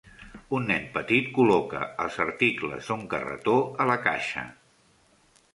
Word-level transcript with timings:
Un 0.59 0.63
nen 0.71 0.87
petit 0.95 1.27
col·loca 1.35 1.83
els 2.05 2.17
articles 2.27 2.89
d'un 2.89 3.07
carretó 3.15 3.57
a 3.85 3.91
la 3.93 4.03
caixa. 4.09 4.51